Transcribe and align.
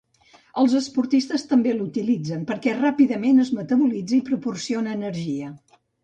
Els 0.59 0.71
esportistes 0.77 1.43
també 1.49 1.73
l'utilitzen 1.75 2.47
perquè 2.51 2.73
ràpidament 2.77 3.43
es 3.43 3.51
metabolitza 3.57 4.17
i 4.17 4.23
proporciona 4.31 4.97
energia. 5.01 5.51